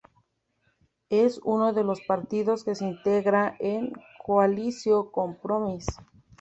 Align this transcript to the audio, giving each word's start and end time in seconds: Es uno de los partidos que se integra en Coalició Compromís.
Es 1.11 1.39
uno 1.43 1.73
de 1.73 1.83
los 1.83 2.01
partidos 2.01 2.63
que 2.63 2.73
se 2.73 2.85
integra 2.87 3.55
en 3.59 3.93
Coalició 4.25 5.11
Compromís. 5.11 5.85